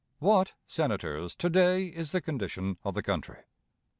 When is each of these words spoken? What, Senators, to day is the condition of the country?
What, 0.17 0.53
Senators, 0.65 1.35
to 1.35 1.47
day 1.47 1.85
is 1.85 2.11
the 2.11 2.21
condition 2.21 2.77
of 2.83 2.95
the 2.95 3.03
country? 3.03 3.41